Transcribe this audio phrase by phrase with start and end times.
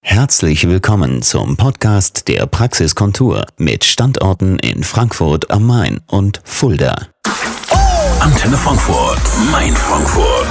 [0.00, 7.08] Herzlich willkommen zum Podcast der Praxiskontur mit Standorten in Frankfurt am Main und Fulda.
[8.20, 10.46] Antenne Frankfurt, mein Frankfurt.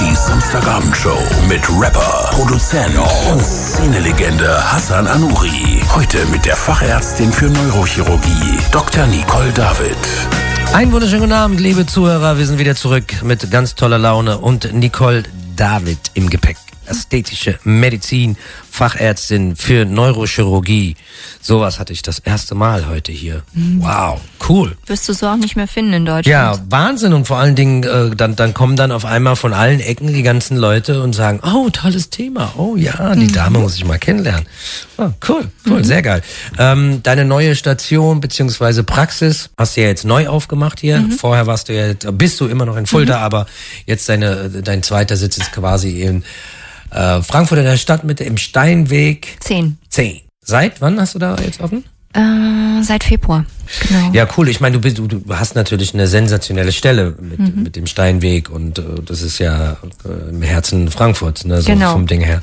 [0.00, 2.96] Die Samstagabendshow mit Rapper, Produzent
[3.30, 5.82] und Szenelegende Hassan Anuri.
[5.94, 9.06] Heute mit der Fachärztin für Neurochirurgie, Dr.
[9.06, 9.96] Nicole David.
[10.72, 12.38] Einen wunderschönen guten Abend, liebe Zuhörer.
[12.38, 15.22] Wir sind wieder zurück mit ganz toller Laune und Nicole
[15.56, 16.56] David im Gepäck.
[16.86, 18.36] Ästhetische Medizin,
[18.70, 20.96] Fachärztin für Neurochirurgie.
[21.40, 23.42] Sowas hatte ich das erste Mal heute hier.
[23.78, 24.76] Wow, cool.
[24.86, 26.26] Wirst du so auch nicht mehr finden in Deutschland.
[26.26, 27.12] Ja, Wahnsinn.
[27.12, 30.22] Und vor allen Dingen, äh, dann, dann kommen dann auf einmal von allen Ecken die
[30.22, 32.52] ganzen Leute und sagen, oh, tolles Thema.
[32.56, 34.46] Oh ja, die Dame muss ich mal kennenlernen.
[34.98, 36.22] Oh, cool, cool, sehr geil.
[36.58, 41.08] Ähm, deine neue Station beziehungsweise Praxis hast du ja jetzt neu aufgemacht hier.
[41.18, 43.46] Vorher warst du ja, bist du immer noch in Fulda, aber
[43.86, 46.24] jetzt deine, dein zweiter Sitz ist quasi in
[46.96, 49.78] äh, Frankfurt in der Stadtmitte im Steinweg Zehn.
[49.90, 50.20] 10.
[50.42, 51.84] Seit wann hast du da jetzt offen?
[52.14, 53.44] Äh, seit Februar.
[53.88, 54.10] Genau.
[54.12, 54.48] Ja, cool.
[54.48, 58.48] Ich meine, du, bist, du, du hast natürlich eine sensationelle Stelle mit, mit dem Steinweg
[58.48, 61.92] und äh, das ist ja äh, im Herzen Frankfurts, ne, so Genau.
[61.92, 62.42] vom Ding her.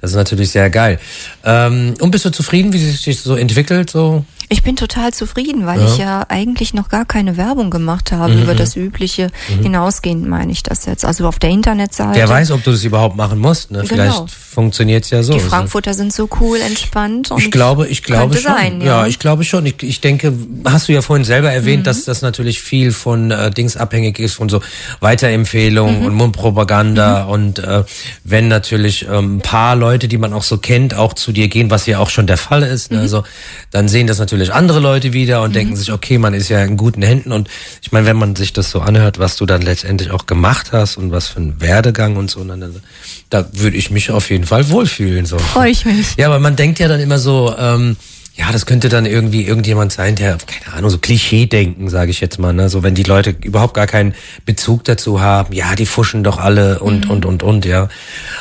[0.00, 1.00] Das ist natürlich sehr geil.
[1.44, 3.90] Ähm, und bist du zufrieden, wie sich das so entwickelt?
[3.90, 4.24] So?
[4.50, 5.86] Ich bin total zufrieden, weil Ja.
[5.86, 9.30] Mhm, ich ja eigentlich noch gar keine Werbung gemacht habe über das Übliche.
[9.62, 11.04] Hinausgehend meine ich das jetzt.
[11.04, 12.14] Also auf der Internetseite.
[12.14, 13.70] Wer weiß, ob du das überhaupt machen musst.
[13.70, 13.80] Ne?
[13.86, 13.88] Genau.
[13.88, 15.32] Vielleicht funktioniert's ja so.
[15.34, 17.30] Die Also- Frankfurter sind so cool, entspannt.
[17.30, 18.42] Und Ich glaube, ich glaube schon.
[18.54, 19.02] Sein, ja.
[19.02, 19.06] ja.
[19.06, 19.66] ich glaube schon.
[19.66, 20.32] Ich, ich denke,
[20.64, 21.84] hast du ja vorhin selber erwähnt, Mhm.
[21.84, 24.60] dass das natürlich viel von äh, Dings abhängig ist, von so
[25.00, 26.06] Weiterempfehlungen Mhm.
[26.06, 27.84] und Mundpropaganda und äh,
[28.24, 31.70] wenn natürlich ähm, ein paar Leute, die man auch so kennt, auch zu dir gehen,
[31.70, 32.96] was ja auch schon der Fall ist, Mhm.
[32.96, 33.02] ne?
[33.02, 33.24] also
[33.70, 36.76] dann sehen das natürlich andere Leute wieder und denken sich, okay, man ist ja in
[36.76, 37.48] guten Händen und
[37.82, 40.96] ich meine, wenn man sich das so anhört, was du dann letztendlich auch gemacht hast
[40.96, 42.82] und was für ein Werdegang und so, dann,
[43.30, 45.26] da würde ich mich auf jeden Fall wohlfühlen.
[45.26, 45.38] So.
[45.38, 46.16] Freue ich mich.
[46.16, 47.96] Ja, aber man denkt ja dann immer so, ähm,
[48.38, 52.38] ja, das könnte dann irgendwie irgendjemand sein, der, keine Ahnung, so Klischee-denken, sage ich jetzt
[52.38, 52.68] mal, ne?
[52.68, 54.14] So wenn die Leute überhaupt gar keinen
[54.46, 57.10] Bezug dazu haben, ja, die fuschen doch alle und Mhm.
[57.10, 57.88] und und und, ja.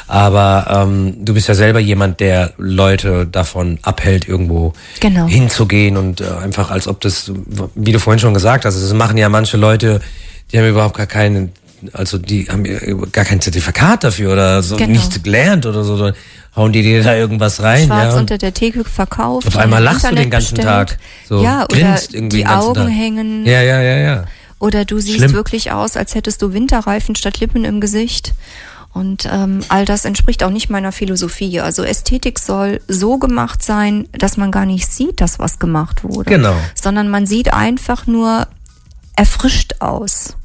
[0.07, 5.25] Aber ähm, du bist ja selber jemand, der Leute davon abhält, irgendwo Genau.
[5.25, 7.31] hinzugehen und äh, einfach als ob das,
[7.75, 9.99] wie du vorhin schon gesagt hast, das machen ja manche Leute,
[10.51, 11.51] die haben überhaupt gar keinen,
[11.93, 12.63] also die haben
[13.11, 14.91] gar kein Zertifikat dafür oder so, Genau.
[14.91, 16.13] nichts gelernt oder so, dann
[16.55, 18.19] hauen die dir da irgendwas rein, Schwarz ja.
[18.19, 19.47] unter der Theke verkauft.
[19.47, 20.89] Auf einmal lachst du Internet den ganzen bestellt.
[20.89, 20.97] Tag.
[21.29, 22.89] So, ja, oder irgendwie die Augen Tag.
[22.89, 23.45] hängen.
[23.45, 24.25] Ja, ja, ja, ja.
[24.59, 25.33] Oder du siehst Schlimm.
[25.33, 28.33] wirklich aus, als hättest du Winterreifen statt Lippen im Gesicht.
[28.91, 31.59] Und ähm, all das entspricht auch nicht meiner Philosophie.
[31.59, 36.31] Also Ästhetik soll so gemacht sein, dass man gar nicht sieht, dass was gemacht wurde.
[36.31, 36.55] Genau.
[36.73, 38.47] Sondern man sieht einfach nur
[39.15, 40.35] erfrischt aus.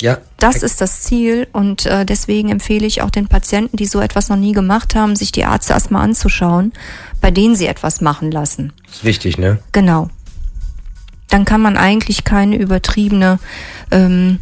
[0.00, 0.18] Ja.
[0.38, 4.28] Das ist das Ziel und äh, deswegen empfehle ich auch den Patienten, die so etwas
[4.28, 6.72] noch nie gemacht haben, sich die Ärzte erstmal anzuschauen,
[7.20, 8.72] bei denen sie etwas machen lassen.
[8.92, 9.58] Ist wichtig, ne?
[9.72, 10.08] Genau.
[11.30, 13.38] Dann kann man eigentlich keine übertriebene
[13.90, 14.38] ähm,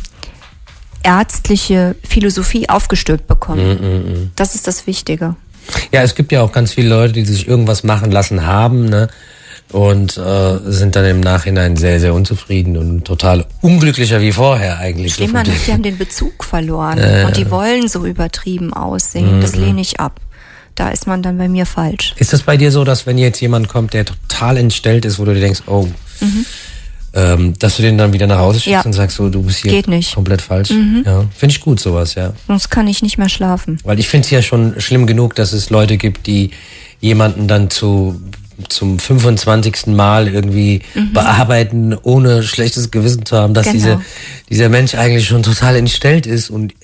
[1.03, 4.33] ärztliche Philosophie aufgestülpt bekommen.
[4.37, 5.37] Das ist das Wichtige.
[5.93, 9.09] Ja, es gibt ja auch ganz viele Leute, die sich irgendwas machen lassen haben, ne?
[9.73, 15.15] Und äh, sind dann im Nachhinein sehr, sehr unzufrieden und total unglücklicher wie vorher eigentlich.
[15.17, 19.41] Von noch, die haben den Bezug verloren und die wollen so übertrieben aussehen.
[19.41, 20.21] Das lehne ich ab.
[20.77, 22.15] Da ist man dann bei mir falsch.
[22.19, 25.25] Ist das bei dir so, dass wenn jetzt jemand kommt, der total entstellt ist, wo
[25.25, 25.89] du dir denkst, oh,
[27.15, 28.73] ähm, dass du den dann wieder nach Hause schickst Mhm.
[28.73, 28.83] Ja.
[28.85, 30.11] und sagst, so, du bist hier Geht nicht.
[30.13, 30.15] Mhm.
[30.17, 30.71] komplett falsch?
[31.05, 32.35] Ja, finde ich gut sowas, ja.
[32.47, 33.79] Sonst kann ich nicht mehr schlafen.
[33.85, 36.51] Weil ich finde es ja schon schlimm genug, dass es Leute gibt, die
[37.01, 38.21] jemanden dann zu
[38.69, 39.89] zum 25.
[39.89, 43.73] Mal irgendwie bearbeiten, ohne schlechtes Gewissen zu haben, dass Mhm.
[43.73, 43.85] Genau.
[43.85, 44.01] diese,
[44.49, 46.75] dieser Mensch eigentlich schon total entstellt ist und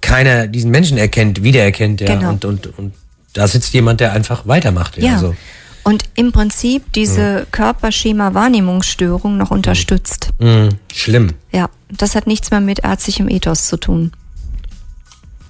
[0.00, 2.14] keiner diesen Menschen erkennt, wiedererkennt, ja.
[2.14, 2.18] Mhm.
[2.20, 2.30] Genau.
[2.32, 2.94] Und, und, und
[3.32, 5.04] da sitzt jemand, der einfach weitermacht, ja.
[5.12, 5.18] Ja.
[5.18, 5.34] So.
[5.82, 10.30] Und im Prinzip diese Körperschema-Wahrnehmungsstörung noch unterstützt.
[10.38, 10.70] Mhm.
[10.92, 11.32] Schlimm.
[11.52, 14.12] Ja, das hat nichts mehr mit ärztlichem Ethos zu tun.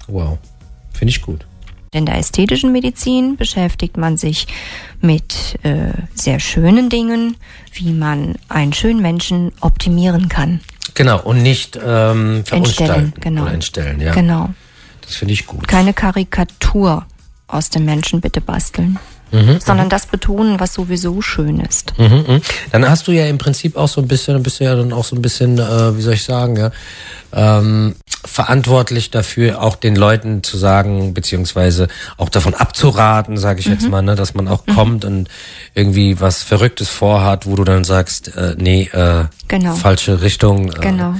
[0.07, 0.37] Wow.
[0.93, 1.45] Finde ich gut.
[1.95, 4.47] In der ästhetischen Medizin beschäftigt man sich
[4.99, 7.37] mit äh, sehr schönen Dingen,
[7.71, 10.59] wie man einen schönen Menschen optimieren kann.
[10.93, 11.21] Genau.
[11.21, 13.43] Und nicht ähm, verunstalten Entstellen, genau.
[13.43, 14.13] oder entstellen, ja.
[14.13, 14.49] Genau.
[15.03, 15.69] Das finde ich gut.
[15.69, 17.05] Keine Karikatur
[17.47, 18.99] aus dem Menschen bitte basteln,
[19.59, 21.97] sondern das betonen, was sowieso schön ist.
[21.97, 22.41] Mhm, mhm.
[22.71, 24.91] Dann hast du ja im Prinzip auch so ein bisschen, dann bist du ja dann
[24.91, 26.71] auch so ein bisschen, äh, wie soll ich sagen, ja,
[27.33, 27.95] ähm,
[28.25, 31.87] verantwortlich dafür, auch den Leuten zu sagen, beziehungsweise
[32.17, 35.29] auch davon abzuraten, sage ich jetzt mal, ne, dass man auch kommt und
[35.73, 39.75] irgendwie was Verrücktes vorhat, wo du dann sagst, äh, nee, äh, Genau.
[39.75, 40.71] falsche Richtung.
[40.71, 41.15] Äh, Genau.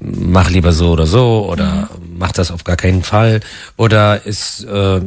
[0.00, 3.40] mach lieber so oder so oder mach das auf gar keinen Fall?
[3.76, 5.00] Oder ist, äh,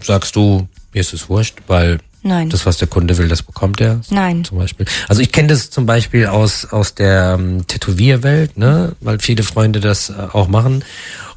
[0.00, 2.50] sagst du, mir ist es wurscht, weil Nein.
[2.50, 4.00] das, was der Kunde will, das bekommt er?
[4.10, 4.44] Nein.
[4.44, 4.86] Zum Beispiel.
[5.08, 8.96] Also ich kenne das zum Beispiel aus, aus der ähm, Tätowierwelt, ne?
[9.00, 10.84] weil viele Freunde das äh, auch machen.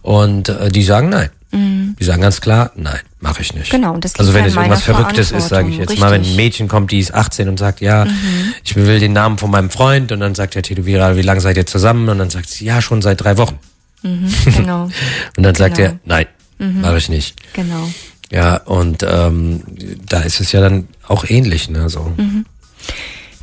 [0.01, 1.29] Und äh, die sagen nein.
[1.53, 3.73] Die sagen ganz klar, nein, mache ich nicht.
[3.73, 3.75] Mhm.
[3.75, 6.35] Genau, und das Also wenn es irgendwas Verrücktes ist, sage ich jetzt mal, wenn ein
[6.37, 8.53] Mädchen kommt, die ist 18 und sagt, ja, Mhm.
[8.63, 11.57] ich will den Namen von meinem Freund und dann sagt der Tätowierer, wie lange seid
[11.57, 12.07] ihr zusammen?
[12.07, 13.59] Und dann sagt sie, ja, schon seit drei Wochen.
[14.01, 14.83] Genau,
[15.37, 15.89] Und dann sagt Genau.
[15.89, 16.25] er, nein,
[16.57, 17.35] mache ich nicht.
[17.53, 17.89] genau.
[18.31, 19.61] Ja, und ähm,
[20.07, 21.89] da ist es ja dann auch ähnlich, ne?
[21.89, 22.11] So.
[22.17, 22.45] Mhm.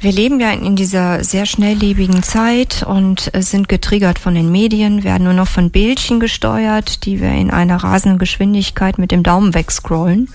[0.00, 5.02] Wir leben ja in dieser sehr schnelllebigen Zeit und äh, sind getriggert von den Medien,
[5.02, 9.54] werden nur noch von Bildchen gesteuert, die wir in einer rasenden Geschwindigkeit mit dem Daumen
[9.54, 10.28] wegscrollen.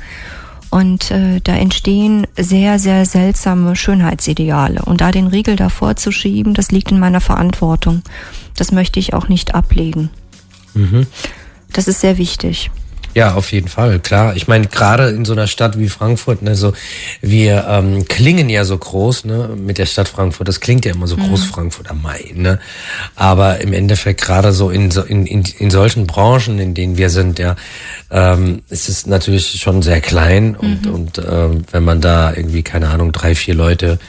[0.70, 4.82] Und äh, da entstehen sehr, sehr seltsame Schönheitsideale.
[4.84, 8.02] Und da den Riegel davor zu schieben, das liegt in meiner Verantwortung.
[8.58, 10.10] Das möchte ich auch nicht ablegen.
[11.72, 12.70] Das ist sehr wichtig.
[13.14, 14.36] Ja, auf jeden Fall, klar.
[14.36, 16.74] Ich meine, gerade in so einer Stadt wie Frankfurt, ne, so
[17.22, 20.48] wir ähm, klingen ja so groß, ne, mit der Stadt Frankfurt.
[20.48, 22.60] Das klingt ja immer so groß Frankfurt am Main, ne.
[23.16, 27.10] Aber im Endeffekt gerade so in, so in, in, in solchen Branchen, in denen wir
[27.10, 27.56] sind, ja,
[28.10, 32.90] ähm, ist es natürlich schon sehr klein und und ähm, wenn man da irgendwie keine
[32.90, 34.00] Ahnung drei vier Leute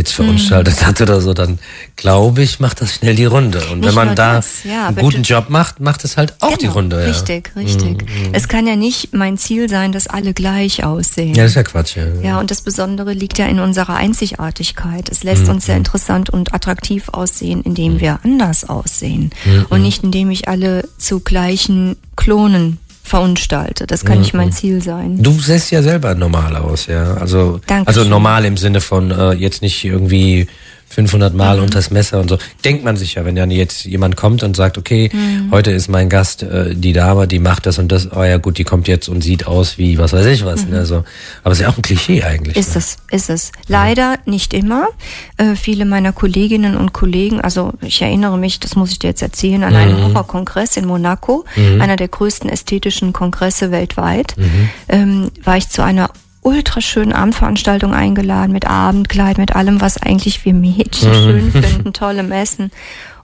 [0.00, 1.58] jetzt verunstaltet hat oder so, dann
[1.96, 3.58] glaube ich, macht das schnell die Runde.
[3.70, 6.34] Und wenn Nicht man nur da das, ja, einen guten Job macht, macht es halt
[6.40, 7.06] auch die Genau, Runde.
[7.06, 7.62] Richtig, ja.
[7.62, 8.04] richtig.
[8.32, 11.34] Es kann ja nicht mein Ziel sein, dass alle gleich aussehen.
[11.34, 11.96] Ja, das ist ja Quatsch.
[11.96, 12.04] Ja.
[12.22, 15.08] Ja, und das Besondere liegt ja in unserer Einzigartigkeit.
[15.08, 19.30] Es lässt uns sehr interessant und attraktiv aussehen, indem wir anders aussehen.
[19.68, 22.78] Und nicht indem ich alle zu gleichen Klonen
[23.10, 23.86] verunstalte.
[23.86, 25.20] Das kann nicht mein Ziel sein.
[25.20, 27.14] Du siehst ja selber normal aus, ja.
[27.14, 27.86] Also, Dankeschön.
[27.86, 30.46] also normal im Sinne von äh, jetzt nicht irgendwie
[30.90, 31.62] 500 Mal Mhm.
[31.62, 32.36] unters Messer und so.
[32.64, 35.50] Denkt man sich ja, wenn dann jetzt jemand kommt und sagt, okay, Mhm.
[35.52, 38.10] heute ist mein Gast äh, die Dame, die macht das und das.
[38.12, 40.66] Oh ja, gut, die kommt jetzt und sieht aus wie was weiß ich was.
[40.66, 40.84] Ne?
[40.84, 41.04] So.
[41.44, 42.56] Aber es ist ja auch ein Klischee eigentlich.
[42.56, 42.60] Mhm.
[42.60, 42.78] Ist ne?
[42.78, 43.52] es, ist es.
[43.68, 44.88] Leider nicht immer.
[45.36, 49.22] Äh, viele meiner Kolleginnen und Kollegen, also ich erinnere mich, das muss ich dir jetzt
[49.22, 51.44] erzählen, an einen Horrorkongress in Monaco,
[51.78, 54.34] einer der größten ästhetischen Kongresse weltweit,
[54.88, 56.10] ähm, war ich zu einer
[56.42, 62.70] ultraschönen Abendveranstaltung eingeladen mit Abendkleid, mit allem, was eigentlich wir Mädchen schön finden, tollem Essen.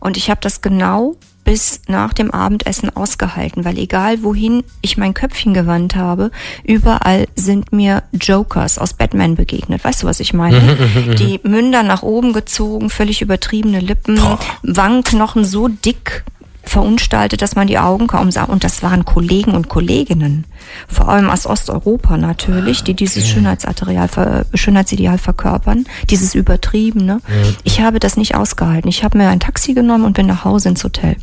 [0.01, 1.17] Und ich habe das genau
[1.47, 6.33] bis nach dem Abendessen ausgehalten, weil egal wohin ich mein Köpfchen gewandt habe,
[6.65, 9.85] überall sind mir Jokers aus Batman begegnet.
[9.85, 10.77] Weißt du, was ich meine?
[11.19, 14.21] Die Münder nach oben gezogen, völlig übertriebene Lippen,
[14.65, 16.25] Wangenknochen so dick
[16.69, 18.45] verunstaltet, dass man die Augen kaum sah.
[18.45, 20.45] Und das waren Kollegen und Kolleginnen,
[20.89, 27.21] vor allem aus Osteuropa natürlich, die dieses Schönheitsmaterial, ver- Schönheitsideal verkörpern, dieses Übertriebene.
[27.65, 28.89] Ich habe das nicht ausgehalten.
[28.89, 31.17] Ich habe mir ein Taxi genommen und bin nach Hause ins Hotel.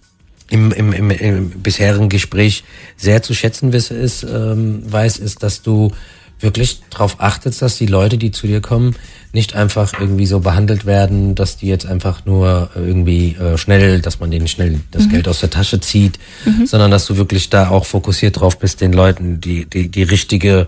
[0.54, 2.64] im, im, im, im bisherigen Gespräch
[2.96, 5.92] sehr zu schätzen wisse, ist, ähm, weiß, ist, dass du
[6.40, 8.96] wirklich darauf achtest, dass die Leute, die zu dir kommen,
[9.32, 14.20] nicht einfach irgendwie so behandelt werden, dass die jetzt einfach nur irgendwie äh, schnell, dass
[14.20, 16.20] man denen schnell das Geld aus der Tasche zieht,
[16.66, 20.68] sondern dass du wirklich da auch fokussiert drauf bist, den Leuten die, die, die richtige,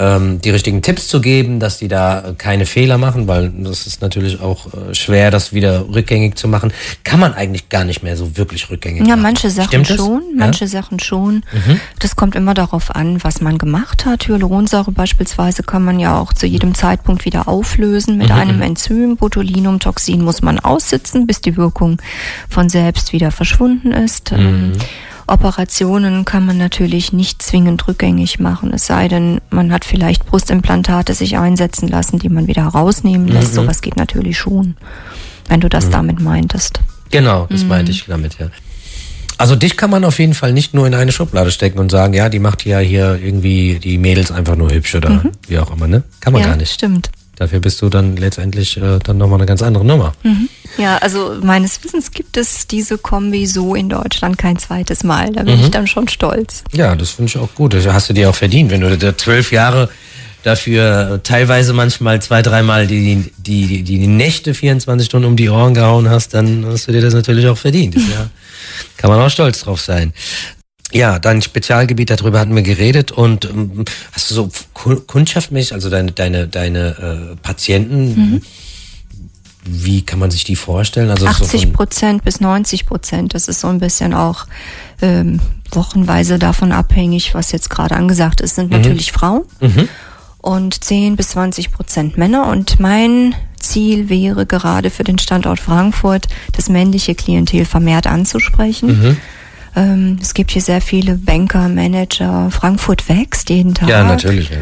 [0.00, 4.00] ähm, die richtigen Tipps zu geben, dass die da keine Fehler machen, weil das ist
[4.00, 6.72] natürlich auch äh, schwer, das wieder rückgängig zu machen.
[7.04, 9.22] Kann man eigentlich gar nicht mehr so wirklich rückgängig Ja, machen.
[9.22, 10.36] manche Sachen schon, Ja?
[10.36, 11.42] manche Sachen schon.
[11.98, 14.26] Das kommt immer darauf an, was man gemacht hat.
[14.26, 19.16] Hyaluronsäure beispielsweise kann man ja auch zu jedem Zeitpunkt wieder auflösen mit einem Enzym.
[19.16, 22.00] Botulinumtoxin muss man aussitzen, bis die Wirkung
[22.48, 24.32] von selbst wieder verschwunden ist.
[24.32, 24.72] Ähm,
[25.30, 31.14] Operationen kann man natürlich nicht zwingend rückgängig machen, es sei denn, man hat vielleicht Brustimplantate
[31.14, 33.52] sich einsetzen lassen, die man wieder rausnehmen lässt.
[33.52, 33.62] Mhm.
[33.62, 34.76] Sowas geht natürlich schon,
[35.48, 35.92] wenn du das mhm.
[35.92, 36.80] damit meintest.
[37.10, 37.68] Genau, das mhm.
[37.68, 38.48] meinte ich damit, ja.
[39.38, 42.12] Also dich kann man auf jeden Fall nicht nur in eine Schublade stecken und sagen,
[42.12, 45.30] ja, die macht ja hier irgendwie die Mädels einfach nur hübsch oder mhm.
[45.48, 46.02] wie auch immer, ne?
[46.20, 46.72] Kann man ja, gar nicht.
[46.72, 47.10] stimmt.
[47.40, 50.12] Dafür bist du dann letztendlich äh, dann nochmal eine ganz andere Nummer.
[50.24, 50.50] Mhm.
[50.76, 55.32] Ja, also meines Wissens gibt es diese Kombi so in Deutschland kein zweites Mal.
[55.32, 55.64] Da bin mhm.
[55.64, 56.64] ich dann schon stolz.
[56.72, 57.72] Ja, das finde ich auch gut.
[57.72, 59.88] Das hast du dir auch verdient, wenn du da zwölf Jahre
[60.42, 65.72] dafür teilweise manchmal zwei, dreimal die, die, die, die Nächte 24 Stunden um die Ohren
[65.72, 67.96] gehauen hast, dann hast du dir das natürlich auch verdient.
[68.10, 68.28] Ja,
[68.98, 70.12] kann man auch stolz drauf sein.
[70.92, 76.12] Ja, dein Spezialgebiet, darüber hatten wir geredet und ähm, hast du so kundschaftmäßig, also deine,
[76.12, 78.42] deine, deine äh, Patienten, mhm.
[79.64, 81.10] wie kann man sich die vorstellen?
[81.10, 84.46] Also 80 Prozent so bis 90 Prozent, das ist so ein bisschen auch
[85.00, 88.78] ähm, wochenweise davon abhängig, was jetzt gerade angesagt ist, sind mhm.
[88.78, 89.88] natürlich Frauen mhm.
[90.38, 96.26] und 10 bis 20 Prozent Männer und mein Ziel wäre gerade für den Standort Frankfurt,
[96.56, 99.16] das männliche Klientel vermehrt anzusprechen mhm.
[99.76, 102.50] Ähm, es gibt hier sehr viele Banker, Manager.
[102.50, 103.88] Frankfurt wächst jeden Tag.
[103.88, 104.50] Ja, natürlich.
[104.50, 104.56] Ja.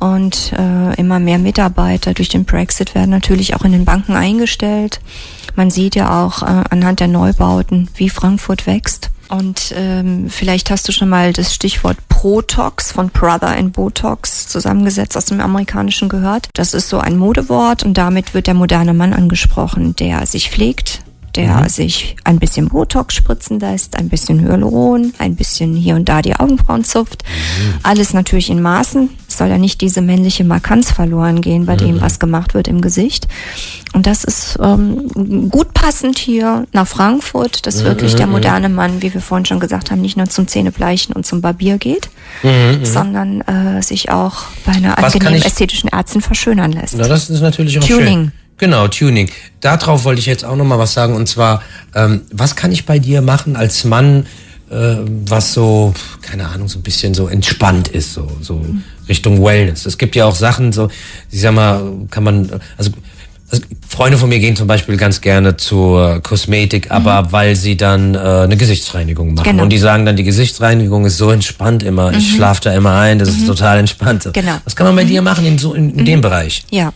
[0.00, 5.00] Und äh, immer mehr Mitarbeiter durch den Brexit werden natürlich auch in den Banken eingestellt.
[5.56, 9.10] Man sieht ja auch äh, anhand der Neubauten, wie Frankfurt wächst.
[9.28, 15.16] Und ähm, vielleicht hast du schon mal das Stichwort Protox von Brother and Botox zusammengesetzt
[15.16, 16.48] aus dem Amerikanischen gehört.
[16.54, 21.00] Das ist so ein Modewort und damit wird der moderne Mann angesprochen, der sich pflegt,
[21.36, 21.68] der mhm.
[21.68, 26.36] sich ein bisschen Botox spritzen lässt, ein bisschen Hyaluron, ein bisschen hier und da die
[26.36, 27.24] Augenbrauen zupft.
[27.24, 27.74] Mhm.
[27.82, 29.10] Alles natürlich in Maßen.
[29.28, 31.78] Es soll ja nicht diese männliche Markanz verloren gehen bei mhm.
[31.78, 33.28] dem, was gemacht wird im Gesicht.
[33.92, 37.86] Und das ist ähm, gut passend hier nach Frankfurt, dass mhm.
[37.86, 38.32] wirklich der mhm.
[38.32, 41.78] moderne Mann, wie wir vorhin schon gesagt haben, nicht nur zum Zähnebleichen und zum Barbier
[41.78, 42.08] geht,
[42.42, 42.84] mhm.
[42.84, 46.94] sondern äh, sich auch bei einer angenehmen ästhetischen Ärztin verschönern lässt.
[46.96, 48.30] Na, das ist natürlich auch Tuning.
[48.30, 48.32] Schön.
[48.60, 49.30] Genau, Tuning.
[49.60, 51.16] Darauf wollte ich jetzt auch nochmal was sagen.
[51.16, 51.62] Und zwar,
[51.94, 54.26] ähm, was kann ich bei dir machen als Mann,
[54.70, 58.84] äh, was so, keine Ahnung, so ein bisschen so entspannt ist, so, so mhm.
[59.08, 59.86] Richtung Wellness.
[59.86, 60.88] Es gibt ja auch Sachen, so,
[61.30, 62.90] ich sag mal, kann man, also,
[63.50, 67.32] also Freunde von mir gehen zum Beispiel ganz gerne zur Kosmetik, aber mhm.
[67.32, 69.44] weil sie dann äh, eine Gesichtsreinigung machen.
[69.44, 69.62] Genau.
[69.62, 72.12] Und die sagen dann, die Gesichtsreinigung ist so entspannt immer.
[72.12, 72.18] Mhm.
[72.18, 73.46] Ich schlafe da immer ein, das ist mhm.
[73.46, 74.28] total entspannt.
[74.34, 74.58] Genau.
[74.64, 76.22] Was kann man bei dir machen in, so, in, in dem mhm.
[76.22, 76.62] Bereich?
[76.70, 76.92] Ja,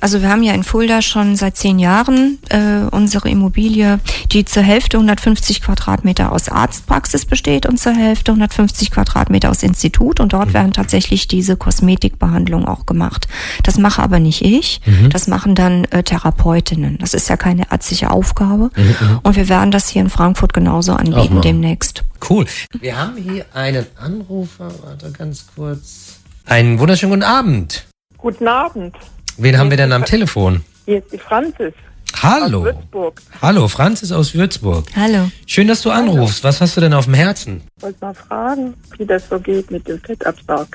[0.00, 3.98] also wir haben ja in Fulda schon seit zehn Jahren äh, unsere Immobilie,
[4.30, 10.20] die zur Hälfte 150 Quadratmeter aus Arztpraxis besteht und zur Hälfte 150 Quadratmeter aus Institut.
[10.20, 10.54] Und dort mhm.
[10.54, 13.26] werden tatsächlich diese Kosmetikbehandlungen auch gemacht.
[13.64, 15.10] Das mache aber nicht ich, mhm.
[15.10, 16.98] das machen dann äh, Therapeutinnen.
[16.98, 18.70] Das ist ja keine ärztliche Aufgabe.
[18.76, 18.84] Mhm.
[18.84, 19.20] mhm.
[19.22, 22.04] Und wir werden das hier in Frankfurt genauso anbieten demnächst.
[22.28, 22.46] Cool.
[22.80, 24.70] Wir haben hier einen Anrufer.
[24.82, 26.20] Warte ganz kurz.
[26.44, 27.86] Einen wunderschönen guten Abend.
[28.16, 28.94] Guten Abend.
[29.38, 30.62] Wen haben wir denn am Telefon?
[30.86, 31.74] Hier ist die Franzis.
[32.22, 32.60] Hallo.
[32.60, 33.22] Aus Würzburg.
[33.42, 34.86] Hallo, Franzis aus Würzburg.
[34.96, 35.30] Hallo.
[35.46, 36.42] Schön, dass du anrufst.
[36.44, 37.62] Was hast du denn auf dem Herzen?
[37.76, 40.68] Ich wollte mal fragen, wie das so geht mit dem Fettabsaug.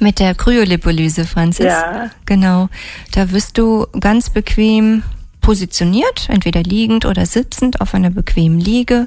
[0.00, 1.66] Mit der Kryolipolyse, Franzis?
[1.66, 2.10] Ja.
[2.26, 2.68] Genau.
[3.12, 5.02] Da wirst du ganz bequem
[5.40, 9.06] positioniert, entweder liegend oder sitzend auf einer bequemen Liege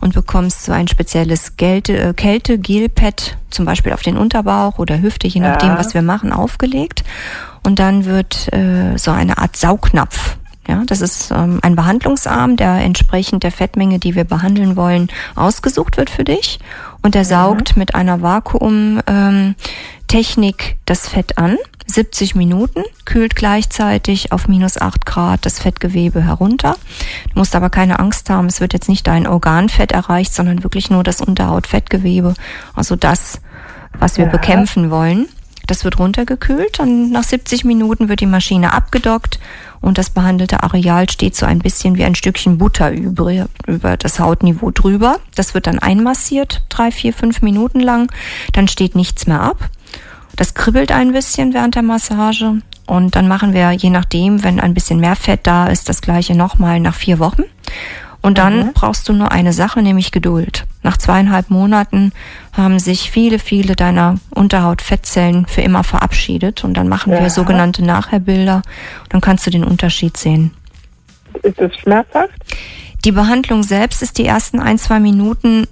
[0.00, 5.26] und bekommst so ein spezielles Kälte, äh, Kälte-Gelpad, zum Beispiel auf den Unterbauch oder Hüfte,
[5.26, 5.78] je nachdem, ja.
[5.78, 7.04] was wir machen, aufgelegt
[7.64, 12.76] und dann wird äh, so eine Art Saugnapf ja, das ist ähm, ein Behandlungsarm, der
[12.76, 16.58] entsprechend der Fettmenge, die wir behandeln wollen, ausgesucht wird für dich.
[17.02, 17.28] Und der mhm.
[17.28, 19.54] saugt mit einer Vakuumtechnik
[20.70, 21.58] ähm, das Fett an.
[21.86, 26.76] 70 Minuten, kühlt gleichzeitig auf minus 8 Grad das Fettgewebe herunter.
[27.30, 30.88] Du musst aber keine Angst haben, es wird jetzt nicht dein Organfett erreicht, sondern wirklich
[30.88, 32.32] nur das Unterhautfettgewebe.
[32.74, 33.42] Also das,
[33.98, 34.30] was wir ja.
[34.30, 35.28] bekämpfen wollen.
[35.66, 39.38] Das wird runtergekühlt und nach 70 Minuten wird die Maschine abgedockt
[39.80, 44.18] und das behandelte Areal steht so ein bisschen wie ein Stückchen Butter über, über das
[44.18, 45.18] Hautniveau drüber.
[45.34, 48.10] Das wird dann einmassiert, drei, vier, fünf Minuten lang.
[48.52, 49.68] Dann steht nichts mehr ab.
[50.36, 54.74] Das kribbelt ein bisschen während der Massage und dann machen wir, je nachdem, wenn ein
[54.74, 57.44] bisschen mehr Fett da ist, das gleiche nochmal nach vier Wochen.
[58.20, 58.72] Und dann mhm.
[58.72, 60.64] brauchst du nur eine Sache, nämlich Geduld.
[60.84, 62.12] Nach zweieinhalb Monaten
[62.52, 67.20] haben sich viele, viele deiner Unterhautfettzellen für immer verabschiedet und dann machen ja.
[67.20, 68.62] wir sogenannte Nachherbilder
[69.08, 70.52] dann kannst du den Unterschied sehen.
[71.42, 72.34] Ist es schmerzhaft?
[73.04, 75.66] Die Behandlung selbst ist die ersten ein, zwei Minuten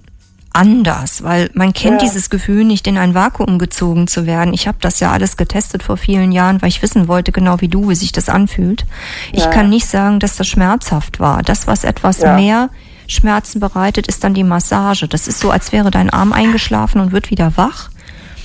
[0.52, 2.08] anders, weil man kennt ja.
[2.08, 4.54] dieses Gefühl nicht, in ein Vakuum gezogen zu werden.
[4.54, 7.68] Ich habe das ja alles getestet vor vielen Jahren, weil ich wissen wollte, genau wie
[7.68, 8.86] du, wie sich das anfühlt.
[9.32, 9.44] Ja.
[9.44, 11.42] Ich kann nicht sagen, dass das schmerzhaft war.
[11.42, 12.34] Das, was etwas ja.
[12.36, 12.70] mehr
[13.12, 15.08] Schmerzen bereitet, ist dann die Massage.
[15.08, 17.90] Das ist so, als wäre dein Arm eingeschlafen und wird wieder wach.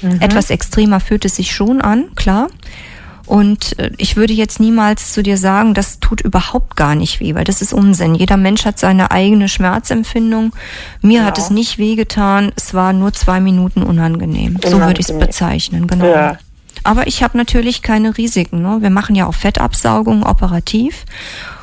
[0.02, 0.22] Mhm.
[0.22, 2.50] Etwas extremer fühlt es sich schon an, klar.
[3.28, 7.36] Und äh, ich würde jetzt niemals zu dir sagen, das tut überhaupt gar nicht weh,
[7.36, 8.16] weil das ist Unsinn.
[8.16, 10.54] Jeder Mensch hat seine eigene Schmerzempfindung.
[11.02, 11.28] Mir genau.
[11.28, 14.56] hat es nicht wehgetan, es war nur zwei Minuten unangenehm.
[14.56, 14.72] unangenehm.
[14.72, 16.06] So würde ich es bezeichnen, genau.
[16.06, 16.38] Ja.
[16.84, 18.62] Aber ich habe natürlich keine Risiken.
[18.62, 18.78] Ne?
[18.80, 21.04] Wir machen ja auch Fettabsaugung operativ.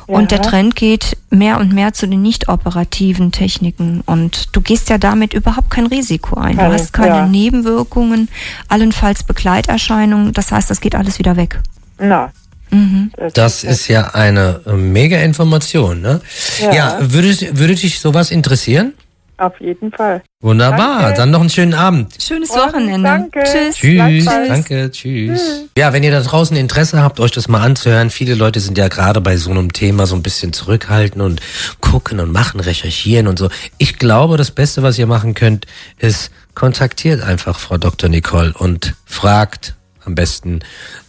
[0.07, 4.01] Und der Trend geht mehr und mehr zu den nicht operativen Techniken.
[4.05, 6.57] Und du gehst ja damit überhaupt kein Risiko ein.
[6.57, 7.27] Du hast keine ja.
[7.27, 8.29] Nebenwirkungen,
[8.67, 10.33] allenfalls Begleiterscheinungen.
[10.33, 11.59] Das heißt, das geht alles wieder weg.
[11.97, 12.31] Na.
[12.71, 13.11] Mhm.
[13.33, 16.01] Das ist ja eine äh, mega Information.
[16.01, 16.21] Ne?
[16.61, 18.93] Ja, ja würde, würde dich sowas interessieren?
[19.37, 20.21] Auf jeden Fall.
[20.41, 21.17] Wunderbar, danke.
[21.17, 22.15] dann noch einen schönen Abend.
[22.21, 23.09] Schönes Wochenende.
[23.09, 23.43] Danke.
[23.43, 23.75] Tschüss.
[23.75, 24.25] Tschüss.
[24.25, 25.41] Danke, tschüss.
[25.41, 25.69] tschüss.
[25.77, 28.87] Ja, wenn ihr da draußen Interesse habt, euch das mal anzuhören, viele Leute sind ja
[28.87, 31.41] gerade bei so einem Thema so ein bisschen zurückhalten und
[31.81, 33.49] gucken und machen, recherchieren und so.
[33.77, 35.65] Ich glaube, das Beste, was ihr machen könnt,
[35.97, 38.09] ist kontaktiert einfach Frau Dr.
[38.09, 39.75] Nicole und fragt,
[40.05, 40.59] am besten,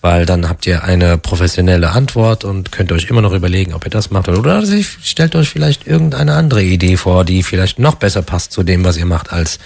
[0.00, 3.90] weil dann habt ihr eine professionelle Antwort und könnt euch immer noch überlegen, ob ihr
[3.90, 4.62] das macht oder
[5.02, 8.96] stellt euch vielleicht irgendeine andere Idee vor, die vielleicht noch besser passt zu dem, was
[8.96, 9.58] ihr macht, als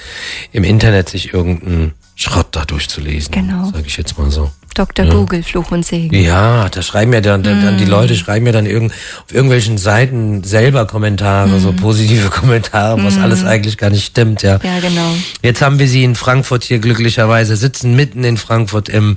[0.53, 3.33] im Internet sich irgendeinen Schrott da durchzulesen.
[3.33, 3.71] Genau.
[3.73, 4.51] Sag ich jetzt mal so.
[4.75, 5.07] Dr.
[5.07, 5.13] Ja.
[5.13, 6.15] Google, Fluch und Segen.
[6.15, 7.91] Ja, da schreiben ja dann, dann, dann die mm.
[7.91, 11.61] Leute schreiben ja dann irgend, auf irgendwelchen Seiten selber Kommentare, mm.
[11.61, 13.23] so positive Kommentare, was mm.
[13.23, 14.59] alles eigentlich gar nicht stimmt, ja.
[14.63, 15.15] Ja, genau.
[15.43, 19.17] Jetzt haben wir sie in Frankfurt hier glücklicherweise, sitzen mitten in Frankfurt im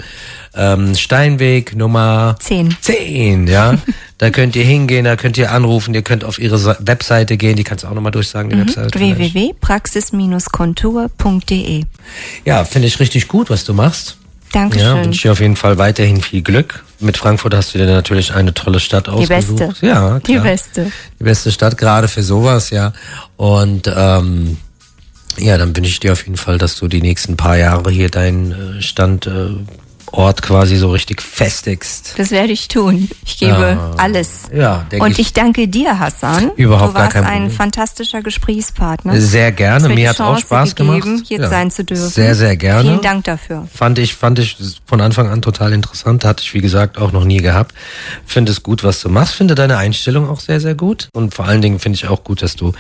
[0.56, 2.78] ähm, Steinweg Nummer 10.
[2.82, 3.76] 10, ja.
[4.18, 7.64] da könnt ihr hingehen, da könnt ihr anrufen, ihr könnt auf ihre Webseite gehen, die
[7.64, 8.68] kannst du auch nochmal durchsagen, die mhm.
[8.68, 9.00] Webseite.
[9.00, 11.84] www.praxis-kontur.de
[12.46, 14.18] Ja, finde ich richtig gut, was du machst.
[14.54, 14.88] Dankeschön.
[14.88, 16.84] Ja, wünsche dir auf jeden Fall weiterhin viel Glück.
[17.00, 19.60] Mit Frankfurt hast du dir natürlich eine tolle Stadt ausgesucht.
[19.60, 19.86] Die beste.
[19.86, 20.22] Ja, klar.
[20.22, 20.92] Die beste.
[21.20, 22.94] Die beste Stadt, gerade für sowas, ja.
[23.36, 24.58] Und ähm,
[25.38, 28.10] ja, dann wünsche ich dir auf jeden Fall, dass du die nächsten paar Jahre hier
[28.10, 29.50] deinen äh, Stand äh,
[30.16, 32.14] Ort quasi so richtig festigst.
[32.18, 33.10] Das werde ich tun.
[33.26, 33.92] Ich gebe ja.
[33.98, 34.44] alles.
[34.56, 36.52] Ja, Und ich, ich, danke dir, Hassan.
[36.56, 37.44] Überhaupt du warst gar kein Problem.
[37.46, 39.20] ein fantastischer Gesprächspartner.
[39.20, 39.90] Sehr gerne.
[39.90, 41.26] Mir hat auch Spaß gegeben, gemacht.
[41.28, 41.50] Hier ja.
[41.50, 42.10] sein zu dürfen.
[42.10, 42.90] Sehr, sehr gerne.
[42.90, 43.68] Vielen Dank dafür.
[43.74, 46.26] Fand ich, fand ich von Anfang an total interessant.
[46.26, 47.74] Hatte ich, wie gesagt, auch noch nie gehabt.
[48.28, 49.34] Finde es gut, was du machst.
[49.34, 51.10] Finde deine Einstellung auch sehr, sehr gut.
[51.14, 52.74] Und vor allen Dingen finde ich auch gut, dass du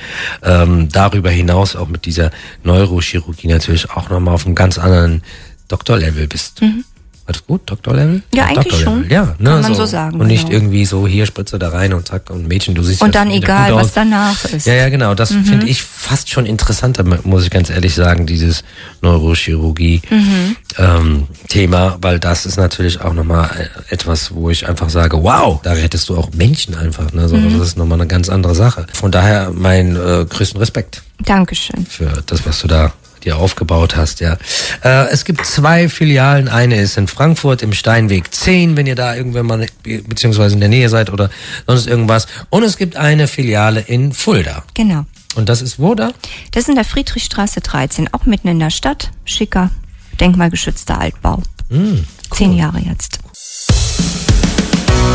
[0.43, 2.29] ähm, darüber hinaus auch mit dieser
[2.61, 5.23] Neurochirurgie natürlich auch nochmal auf einem ganz anderen
[5.67, 6.61] Doktorlevel bist.
[6.61, 6.85] Mhm.
[7.25, 8.21] War das gut, Doktorlevel?
[8.33, 9.09] Ja, eigentlich Doktor schon.
[9.09, 10.19] Ja, ne, Kann man so, so sagen.
[10.19, 10.57] Und nicht genau.
[10.57, 13.73] irgendwie so, hier Spritze da rein und zack, und Mädchen, du siehst Und dann egal,
[13.75, 14.67] was danach ist.
[14.67, 15.15] Ja, ja, genau.
[15.15, 15.45] Das mhm.
[15.45, 18.65] finde ich fast schon interessanter, muss ich ganz ehrlich sagen, dieses
[18.99, 21.93] Neurochirurgie-Thema, mhm.
[21.95, 26.09] ähm, weil das ist natürlich auch nochmal etwas, wo ich einfach sage, wow, da rettest
[26.09, 27.13] du auch Menschen einfach.
[27.13, 27.29] Ne?
[27.29, 27.57] So, mhm.
[27.57, 28.85] Das ist nochmal eine ganz andere Sache.
[28.91, 31.03] Von daher mein äh, größten Respekt.
[31.23, 31.85] Dankeschön.
[31.85, 32.91] Für das, was du da
[33.23, 34.37] dir aufgebaut hast, ja.
[34.83, 36.47] Äh, es gibt zwei Filialen.
[36.47, 40.69] Eine ist in Frankfurt im Steinweg 10, wenn ihr da irgendwann mal beziehungsweise in der
[40.69, 41.29] Nähe seid oder
[41.67, 42.27] sonst irgendwas.
[42.49, 44.63] Und es gibt eine Filiale in Fulda.
[44.73, 45.05] Genau.
[45.35, 46.11] Und das ist wo da?
[46.51, 49.11] Das ist in der Friedrichstraße 13, auch mitten in der Stadt.
[49.25, 49.71] Schicker,
[50.19, 51.41] denkmalgeschützter Altbau.
[51.69, 52.05] Mm, cool.
[52.31, 53.19] Zehn Jahre jetzt.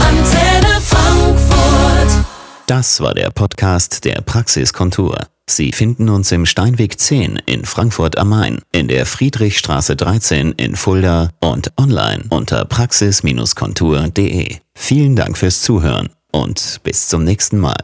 [0.01, 1.48] Antenne Frankfurt.
[2.69, 5.17] Das war der Podcast der Praxiskontur.
[5.49, 10.77] Sie finden uns im Steinweg 10 in Frankfurt am Main, in der Friedrichstraße 13 in
[10.77, 14.57] Fulda und online unter praxis-kontur.de.
[14.75, 17.79] Vielen Dank fürs Zuhören und bis zum nächsten Mal.